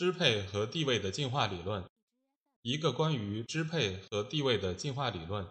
[0.00, 1.84] 支配和地位的进化理论，
[2.62, 5.46] 一个关于支配和地位的进化理论，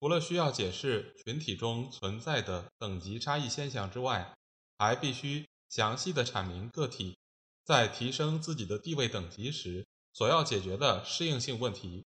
[0.00, 4.34] 除了需要解释群体中存在的等级差异现象之外，
[4.78, 7.18] 还必须详细的阐明个体
[7.62, 12.06] 在提升自己的地位等级时所要解决的适应性问题。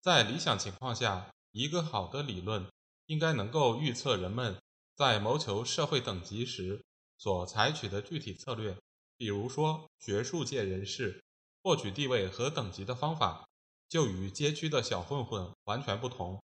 [0.00, 2.66] 在理想情况下，一个好的理论。
[3.06, 4.60] 应该能够预测人们
[4.96, 6.82] 在谋求社会等级时
[7.16, 8.76] 所采取的具体策略。
[9.16, 11.22] 比如说，学术界人士
[11.62, 13.48] 获取地位和等级的方法
[13.88, 16.42] 就与街区的小混混完全不同。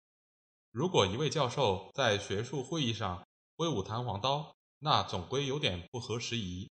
[0.71, 6.69] 如果一位教授在学术会议上挥舞弹簧刀，那总归有点不合时宜。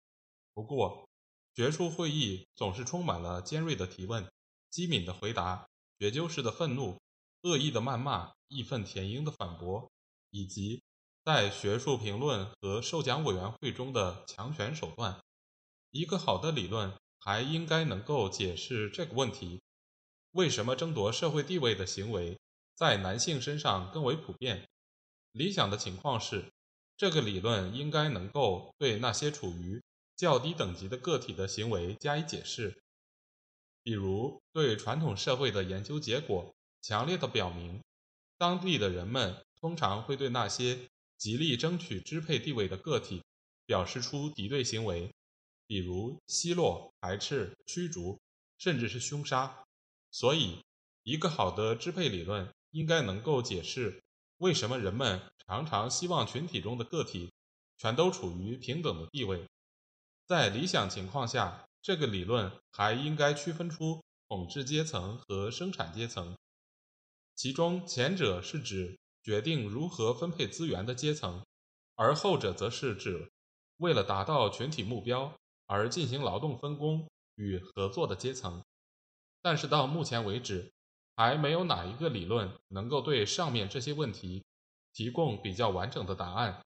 [0.53, 1.09] 不过，
[1.55, 4.31] 学术会议总是充满了尖锐的提问、
[4.71, 5.67] 机敏的回答、
[5.99, 7.01] 绝究式的愤怒。
[7.43, 9.89] 恶意的谩骂、义愤填膺的反驳，
[10.31, 10.83] 以及
[11.23, 15.21] 在学术评论和授奖委员会中的强权手段，
[15.97, 19.63] 一个好的理论还应该能够解释这个问题：
[20.33, 22.39] 为什么争夺社会地位的行为
[22.75, 24.69] 在男性身上更为普遍？
[25.33, 26.53] 理想的情况是，
[26.99, 29.83] 这个理论应该能够对那些处于
[30.17, 32.83] 较低等级的个体的行为加以解释，
[33.83, 36.53] 比如对传统社会的研究结果。
[36.83, 37.83] 强烈的表明，
[38.39, 40.79] 当地的人们通常会对那些
[41.19, 43.25] 极力争取支配地位的个体
[43.65, 45.11] 表示出敌对行为，
[45.67, 48.19] 比如奚落、排斥、驱逐，
[48.59, 49.65] 甚至是凶杀。
[50.11, 50.63] 所以，
[51.03, 54.03] 一个好的支配理论应该能够解释
[54.39, 57.33] 为什么人们常常希望群体中的个体
[57.79, 59.45] 全都处于平等的地位。
[60.27, 66.37] 在理想情况下，这个理论还应该区分出统治阶层和生产阶层。
[67.35, 71.45] 其中前者是指决定如何分配资源的阶层，
[71.95, 73.31] 而后者则是指
[73.77, 78.63] 为了达到群体目标而进行劳动分工与合作的阶层。
[79.43, 80.73] 但是到目前为止，
[81.17, 84.43] 还没有哪一个理论能够对上面这些问题
[84.93, 86.63] 提供比较完整的答案。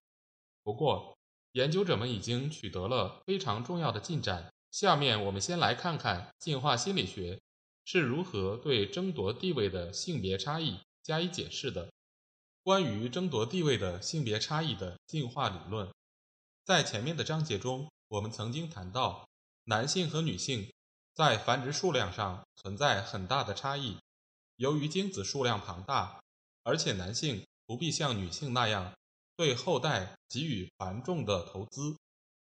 [0.62, 1.16] 不过，
[1.53, 4.53] 研究者们已经取得了非常重要的进展。
[4.71, 7.41] 下面我们先来看看进化心理学。
[7.87, 11.91] 是如何对争夺地位的性别差异加以解释的？
[12.62, 15.91] 关于争夺地位的性别差异的进化理论，
[16.65, 19.28] 在前面的章节中，我们曾经谈到，
[19.66, 20.72] 男性和女性
[21.15, 23.98] 在繁殖数量上存在很大的差异。
[24.56, 26.20] 由于精子数量庞大，
[26.65, 28.93] 而且男性不必像女性那样
[29.37, 31.97] 对后代给予繁重的投资，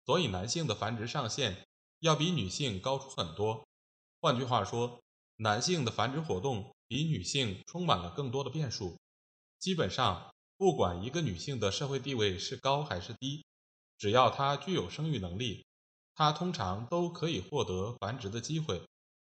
[0.04, 1.64] 所以男性的繁殖上限
[2.00, 3.64] 要比女性高出很多。
[4.20, 4.98] 换句话说，
[5.36, 8.98] 男性的繁殖活动比女性充满了更多的变数。
[9.60, 13.44] 基本上，不管一个女性的社会地位是高还是低，
[14.02, 15.64] 只要她具有生育能力，
[16.16, 18.82] 她通常都可以获得繁殖的机会。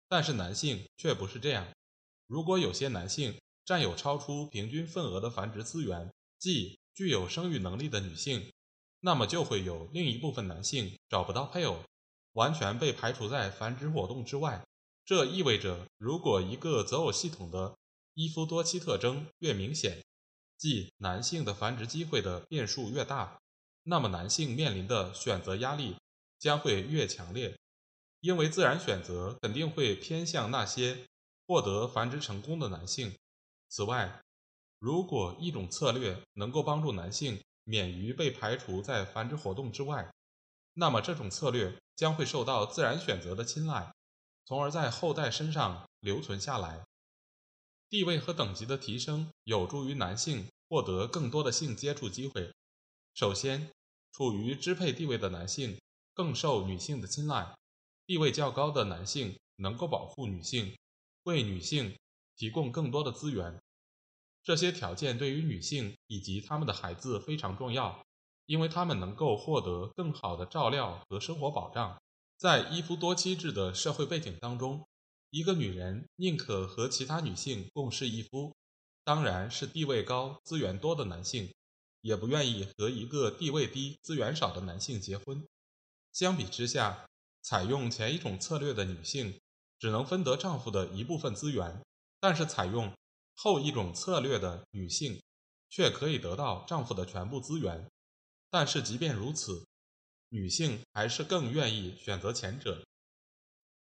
[0.07, 1.67] 但是男性却不是这样。
[2.27, 6.09] 如果有些男性占有超出平均份额的繁殖资源，
[6.39, 8.53] 即具有生育能力的女性，
[9.01, 11.83] 那么就会有另一部分男性找不到配偶，
[12.31, 14.63] 完全被排除在繁殖活动之外。
[15.03, 17.75] 这意味着，如果一个择偶系统的
[18.13, 20.01] 一夫多妻特征越明显，
[20.57, 23.37] 即男性的繁殖机会的变数越大，
[23.83, 25.95] 那么男性面临的选择压力
[26.39, 27.57] 将会越强烈，
[28.21, 31.05] 因为自然选择肯定会偏向那些
[31.45, 33.13] 获得繁殖成功的男性。
[33.69, 34.21] 此外，
[34.79, 40.11] 如果一种策略能够帮助男性免于被排除在繁殖活动之外，
[40.73, 43.91] 那么这种策略将会受到自然选择的青睐。
[44.45, 46.83] 从而在后代身上留存下来。
[47.89, 52.51] 地位和等级的提升有助于男性获得更多的性接触机会。
[53.13, 53.69] 首先，
[54.11, 55.79] 处于支配地位的男性
[56.15, 57.53] 更受女性的青睐。
[58.07, 60.75] 地位较高的男性能够保护女性，
[61.23, 61.95] 为女性
[62.35, 63.61] 提供更多的资源。
[64.43, 68.03] 这些条件对于女性以及他们的孩子非常重要，
[68.47, 72.01] 因为他们能够获得更好的照料和生活保障。
[72.35, 74.85] 在一夫多妻制的社会背景当中，
[75.29, 78.53] 一个女人宁可和其他女性共侍一夫，
[79.03, 81.53] 当然是地位高、资源多的男性，
[82.03, 85.47] 也不愿意和一个地位低、资源少的男性结婚。
[86.11, 87.05] 相比之下，
[87.41, 89.39] 采用前一种策略的女性
[89.79, 91.81] 只能分得丈夫的一部分资源，
[92.19, 92.93] 但是采用
[93.35, 95.21] 后一种策略的女性
[95.69, 97.89] 却可以得到丈夫的全部资源。
[98.49, 99.65] 但是即便如此，
[100.27, 102.85] 女性还是更愿意选择前者。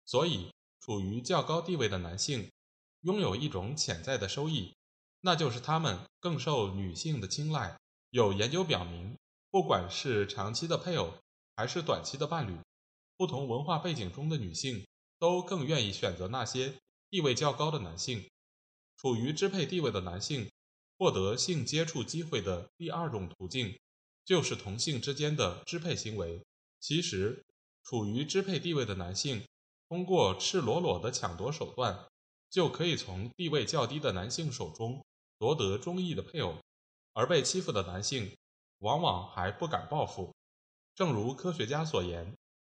[0.05, 0.51] 所以，
[0.81, 2.51] 处于较高地位的男性
[3.01, 4.75] 拥有一种潜在的收益，
[5.21, 7.79] 那就是他们更受女性的青睐。
[8.11, 9.15] 有研究表明，
[9.51, 11.13] 不管是长期的配偶
[11.55, 12.57] 还是短期的伴侣。
[13.15, 14.87] 不同文化背景中的女性
[15.19, 16.73] 都更愿意选择那些
[17.09, 18.27] 地位较高的男性。
[18.97, 20.49] 处于支配地位的男性
[20.97, 23.77] 获得性接触机会的第二种途径，
[24.25, 26.41] 就是同性之间的支配行为。
[26.79, 27.43] 其实，
[27.83, 29.43] 处于支配地位的男性
[29.87, 32.07] 通过赤裸裸的抢夺手段，
[32.49, 35.03] 就可以从地位较低的男性手中
[35.37, 36.57] 夺得中意的配偶，
[37.13, 38.37] 而被欺负的男性
[38.79, 40.33] 往往还不敢报复。
[40.95, 42.33] 正如科学家所言。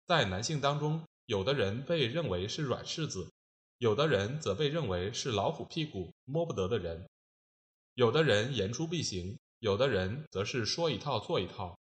[0.06, 3.30] 在男性当中，有的人被认为是软柿子，
[3.78, 7.08] 有的人则被认为是老虎屁股摸不得的人。
[7.94, 11.78] 有的人言出必行，有的人则是说一套做一套。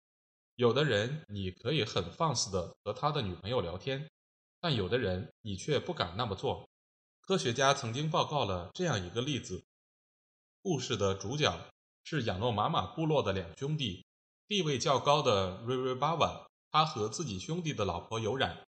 [0.56, 4.10] 有的人你可以很放肆的和他的女朋友聊天，
[4.60, 6.68] 但有的人你却不敢那么做。
[7.22, 9.64] 科学家曾经报告了这样一个例子：
[10.60, 11.58] 故事的主角
[12.10, 14.06] 是雅诺玛马部落的两兄弟，
[14.46, 16.46] 地位较高的瑞瑞巴瓦。
[16.70, 18.64] 他和自己兄弟的老婆有染。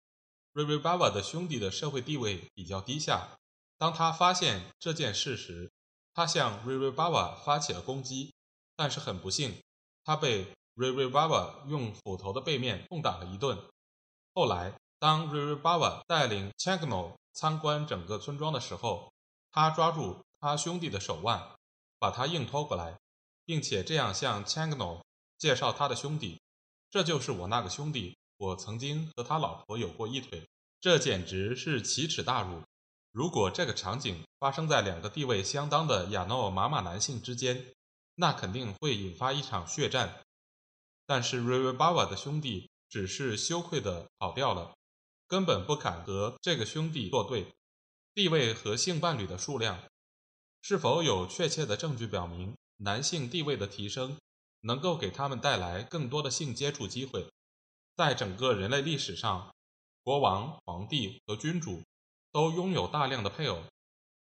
[0.53, 3.37] 瑞瑞巴瓦的兄弟的社会地位比较低下。
[3.77, 5.69] 当他发现这件事时，
[6.13, 8.33] 他向瑞瑞巴瓦发起了攻击。
[8.77, 9.61] 但是很不幸，
[10.05, 13.59] 他被瑞瑞巴瓦用斧头的背面痛打了一顿。
[14.33, 19.11] 后来，当瑞瑞巴瓦带领 Chagno 参观整个村庄的时候，
[19.51, 21.51] 他抓住他兄弟的手腕，
[21.99, 22.97] 把他硬拖过来，
[23.45, 25.01] 并且这样向 Chagno
[25.37, 26.39] 介绍他的兄弟。
[26.89, 30.47] 这就是我那个兄弟，我曾经和他老婆有过一腿，
[30.81, 32.61] 这简直是奇耻大辱。
[33.11, 37.73] 如果这个场景发生在两个地位相当的亚诺玛马男性之间，
[38.15, 40.21] 那肯定会引发一场血战。
[41.05, 44.73] 但是瑞瑞巴瓦的兄弟只是羞愧地跑掉了，
[45.27, 47.53] 根本不敢和这个兄弟作对。
[48.13, 49.83] 地位和性伴侣的数量，
[50.61, 54.17] 是否有确切的证据表明男性地位的提升？
[54.61, 57.27] 能够给他们带来更多的性接触机会。
[57.95, 59.53] 在整个人类历史上，
[60.03, 61.83] 国王、皇帝和君主
[62.31, 63.61] 都拥有大量的配偶。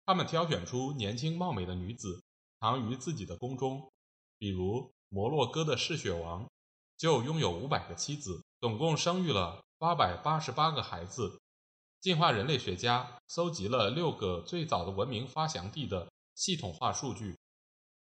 [0.06, 2.22] 他们挑选出年轻貌美的女子
[2.58, 3.90] 藏于自己的宫中。
[4.38, 6.48] 比如摩洛哥的嗜血王
[6.96, 11.38] 就拥有五百个妻子，总共生育了八百八十八个孩子。
[12.00, 17.36] 进化人类学家搜集了六个最早的文明发祥地的系统化数据。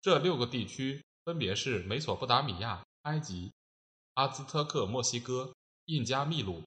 [0.00, 1.02] 这六个地区。
[1.24, 3.52] 分别是美索不达米亚、埃及、
[4.14, 5.52] 阿兹特克、墨西哥、
[5.84, 6.62] 印加秘鲁、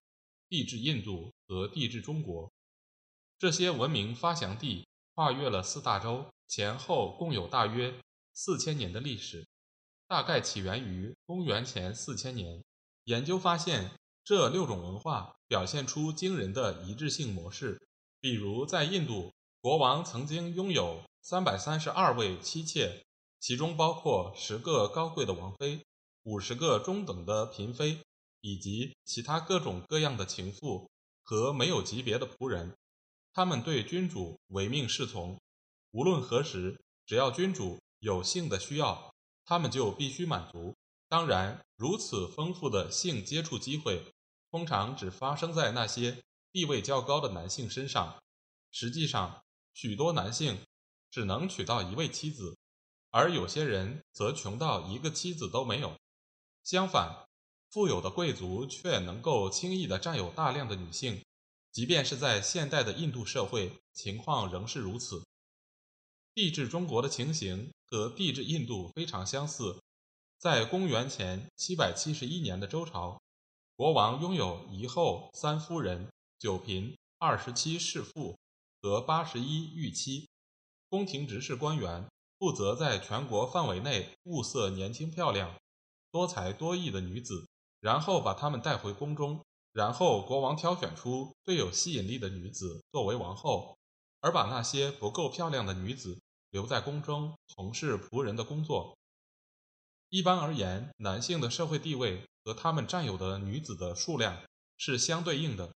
[0.47, 2.51] 地质印度和地质中国。
[3.39, 4.85] 这些文明发祥地
[5.15, 7.91] 跨越了四大洲，前后共有大约
[8.35, 9.47] 四千年的历史，
[10.07, 12.63] 大概起源于公元前四千年。
[13.05, 13.89] 研究发现，
[14.23, 17.81] 这六种文化表现出惊人的一致性模式。
[18.19, 23.01] 比如，在印度，国王曾经拥有三百三十二位妻妾。
[23.41, 25.83] 其中包括十个高贵的王妃、
[26.23, 27.97] 五十个中等的嫔妃，
[28.41, 30.87] 以及其他各种各样的情妇
[31.23, 32.77] 和没有级别的仆人。
[33.33, 35.41] 他们对君主唯命是从，
[35.89, 39.11] 无论何时，只要君主有性的需要，
[39.43, 40.75] 他们就必须满足。
[41.09, 44.05] 当然，如此丰富的性接触机会，
[44.51, 46.21] 通常只发生在那些
[46.51, 48.21] 地位较高的男性身上。
[48.69, 49.41] 实际上，
[49.73, 50.59] 许多男性
[51.09, 52.55] 只能娶到一位妻子。
[53.11, 55.95] 而有些人则穷到一个妻子都没有。
[56.63, 57.27] 相反，
[57.69, 61.23] 富有的贵族却能够轻易地占有大量的女性，
[61.71, 65.25] 即便是在现代的印度社会，情况仍是如此。
[66.33, 69.81] 地质中国的情形和地质印度非常相似。
[70.37, 73.21] 在公元前771年的周朝，
[73.75, 78.39] 国王拥有一后三夫人、九嫔、二十七侍妇
[78.81, 80.29] 和八十一御妻，
[80.89, 82.07] 宫廷执事官员。
[82.41, 85.55] 负责在全国范围内物色年轻漂亮、
[86.11, 87.47] 多才多艺的女子，
[87.79, 89.39] 然后把她们带回宫中。
[89.73, 93.77] 然后国王挑选出最有吸引力的女子作为王后，
[94.21, 96.19] 而把那些不够漂亮的女子
[96.49, 98.97] 留在宫中从事仆人的工作。
[100.09, 104.41] 一般而言，男性的社会地位和他们占有的女子的数量
[104.77, 105.71] 是相对应的。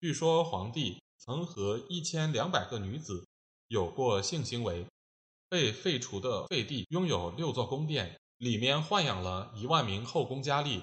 [0.00, 3.26] 据说皇帝曾和一千两百个女子
[3.66, 4.86] 有过性行为。
[5.54, 10.82] 被废除的废帝拥有六座宫殿，里面豢养了一万名后宫佳丽。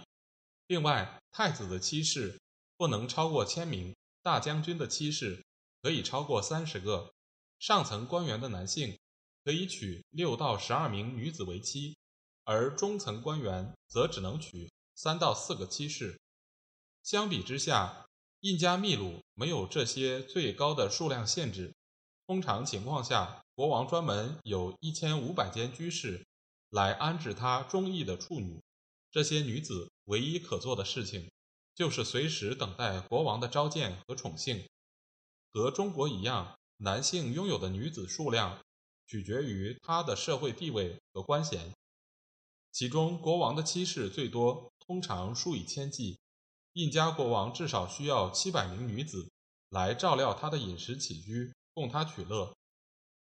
[0.68, 2.40] 另外，太子的妻室
[2.78, 3.94] 不能超过千名。
[4.24, 5.44] 大将军的妻室
[5.82, 7.12] 可以超过三十个，
[7.60, 8.98] 上层官员的男性
[9.44, 11.98] 可以娶六到十二名女子为妻，
[12.46, 16.18] 而中层官员则只能娶三到四个妻室。
[17.04, 18.06] 相比之下，
[18.40, 21.74] 印加秘鲁没有这些最高的数量限制。
[22.26, 26.26] 通常情况下，国王专门有一千五百间居室
[26.72, 28.60] 来安置他中意的处女。
[29.12, 31.30] 这些女子唯一可做的事情，
[31.76, 34.68] 就是随时等待国王的召见和宠幸。
[35.54, 38.60] 和中国一样，男性拥有的女子数量
[39.06, 41.72] 取决于他的社会地位和官衔。
[42.72, 46.18] 其中，国王的妻室最多，通常数以千计。
[46.74, 49.30] 印加国王至少需要七百名女子
[49.70, 51.54] 来照料他的饮食起居。
[51.74, 52.54] 供他取乐。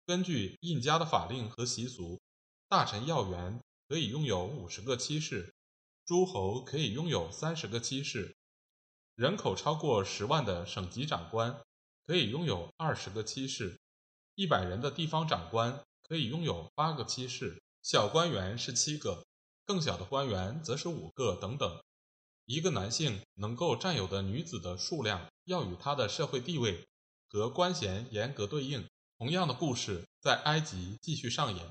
[0.05, 2.19] 根据印加的法令和习俗，
[2.67, 5.53] 大臣要员可以拥有五十个妻室，
[6.05, 8.35] 诸侯可以拥有三十个妻室，
[9.15, 11.61] 人口超过十万的省级长官
[12.05, 13.79] 可以拥有二十个妻室，
[14.35, 19.25] 一百人的地方长官可以拥有八个妻室，小官员是七个，
[19.65, 21.81] 更小的官员则是五个等等。
[22.45, 26.85] 一个男性能够占有的女子的数量要与他的社会地位。
[27.33, 28.87] 和官衔严格对应。
[29.23, 31.65] 同样的故事在埃及继续上演。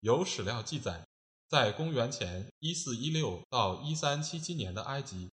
[0.00, 1.06] 有史料记载，
[1.48, 5.30] 在公元前一四一六到一三七七年的埃及，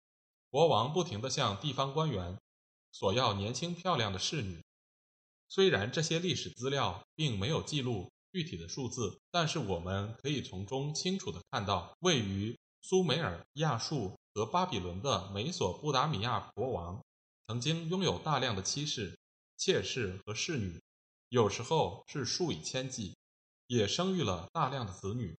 [0.49, 2.39] 国王不停地向地方官员
[2.91, 4.63] 索要年轻漂亮的侍女。
[5.47, 16.99] 虽然这些历史资料并没有记录具体的数字，但是我们可以从中清楚地看到，位于苏美尔、亚述和巴比伦的美索不达米亚国王
[17.45, 19.15] 曾经拥有大量的妻室。
[19.59, 20.79] 妾室和侍女，
[21.29, 23.17] 有时候是数以千计，
[23.67, 25.37] 也生育了大量的子女。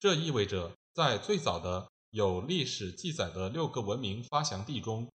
[0.00, 5.12] 这意味着，在最早的有历史记载的六个文明发祥地中，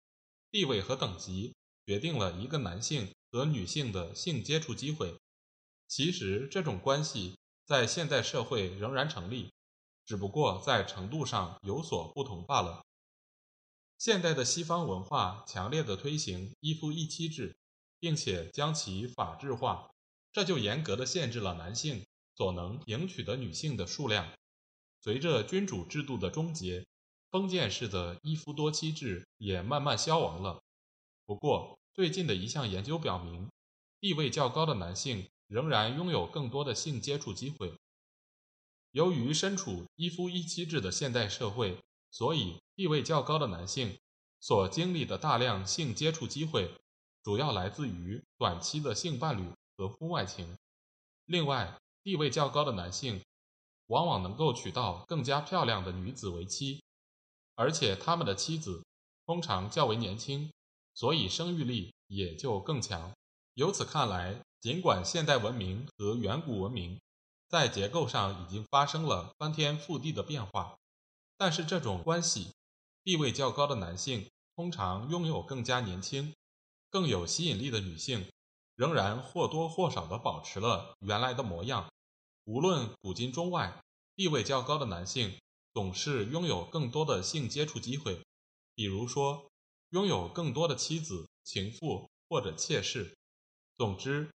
[0.52, 1.56] 地位和等级
[1.86, 5.18] 决定了一个男性和女性的性接触机会。
[5.88, 9.50] 其实，这种关系在现代社会仍然成立，
[10.06, 12.84] 只不过在程度上有所不同罢了。
[13.98, 17.56] 现代的西方文化强烈的推行一夫一妻制。
[18.00, 19.92] 并且将其法制化，
[20.32, 24.32] 这就严格的限制了男性所能迎娶的女性的数量。
[25.02, 26.86] 随着君主制度的终结，
[27.32, 30.62] 封建式的一夫多妻制也慢慢消亡了。
[31.26, 33.50] 不过，最近的一项研究表明，
[34.00, 37.74] 地位较高的男性仍然拥有更多的性接触机会。
[38.92, 41.78] 由于身处一夫一妻制的现代社会，
[42.10, 44.00] 所以地位较高的男性
[44.40, 46.72] 所经历的大量性接触机会。
[47.24, 50.58] 主要来自于短期的性伴侣和婚外情。
[51.26, 53.22] 另外，地位较高的男性
[53.88, 56.82] 往往能够娶到更加漂亮的女子为妻，
[57.56, 58.84] 而且他们的妻子
[59.26, 60.52] 通常较为年轻，
[60.94, 63.12] 所以生育力也就更强。
[63.54, 67.00] 由此看来，尽管现代文明和远古文明
[67.48, 70.78] 在结构上已经发生了翻天覆地的变化，
[71.38, 72.52] 但是这种关系，
[73.04, 76.34] 地位较高的男性通常拥有更加年轻。
[76.90, 78.26] 更有吸引力的女性，
[78.76, 81.92] 仍然或多或少地保持了原来的模样。
[82.46, 83.80] 无论古今中外，
[84.16, 85.38] 地位较高的男性
[85.74, 88.22] 总是拥有更多的性接触机会，
[88.74, 89.50] 比如说
[89.90, 93.16] 拥有更多的妻子、情妇或者妾室。
[93.78, 94.32] 总之，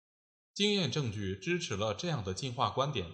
[0.54, 3.12] 经验证据支持了这样的进化观点：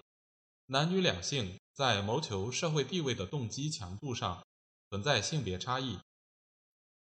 [0.66, 4.44] 男女两性在谋求社会地位的动机强度上
[4.90, 5.98] 存在性别差异。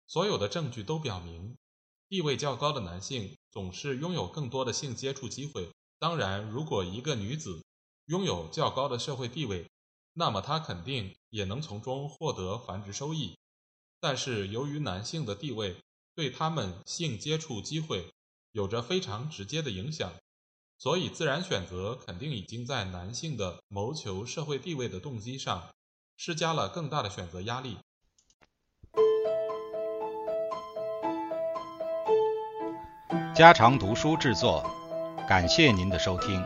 [0.06, 1.56] 所有的证据都表明。
[2.14, 5.68] 地位较高的男性总是拥有更多的性接触机会。
[5.98, 7.64] 当然，如果一个女子
[8.04, 9.68] 拥有较高的社会地位，
[10.12, 13.36] 那么她肯定也能从中获得繁殖收益。
[13.98, 15.76] 但是，由于男性的地位
[16.14, 18.08] 对他们性接触机会
[18.52, 20.12] 有着非常直接的影响，
[20.78, 25.68] 所以自然选择肯定已经在男性的谋求社会地位的动机上
[26.16, 27.76] 施加了更大的选择压力。
[33.34, 34.64] 家常读书制作，
[35.26, 36.40] 感谢您的收听。